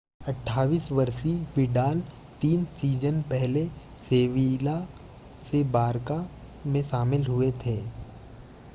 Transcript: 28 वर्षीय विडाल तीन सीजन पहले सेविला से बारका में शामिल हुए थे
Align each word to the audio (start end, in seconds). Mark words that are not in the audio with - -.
28 0.21 0.91
वर्षीय 0.91 1.33
विडाल 1.57 1.99
तीन 2.41 2.63
सीजन 2.79 3.21
पहले 3.29 3.65
सेविला 4.01 4.75
से 5.51 5.63
बारका 5.71 6.17
में 6.65 6.83
शामिल 6.83 7.25
हुए 7.27 7.51
थे 7.65 7.81